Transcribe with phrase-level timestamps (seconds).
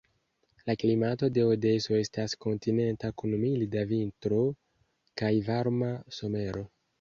[0.67, 4.41] La klimato de Odeso estas kontinenta kun milda vintro
[5.23, 6.67] kaj varma somero.